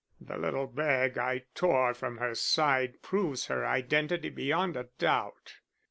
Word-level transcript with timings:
The 0.19 0.35
little 0.35 0.65
bag 0.65 1.19
I 1.19 1.45
tore 1.53 1.93
from 1.93 2.17
her 2.17 2.33
side 2.33 3.03
proves 3.03 3.45
her 3.45 3.63
identity 3.67 4.29
beyond 4.29 4.75
a 4.75 4.89
doubt. 4.97 5.57